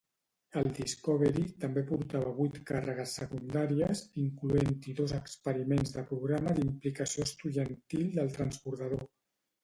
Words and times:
El 0.59 0.67
"Discovery" 0.77 1.41
també 1.63 1.81
portava 1.89 2.31
vuit 2.37 2.55
càrregues 2.69 3.11
secundàries, 3.19 4.01
incloent-hi 4.21 4.95
dos 5.01 5.13
experiments 5.17 5.93
de 5.97 6.05
programa 6.13 6.55
d'implicació 6.61 7.27
estudiantil 7.27 8.09
del 8.17 8.33
transbordador. 8.39 9.05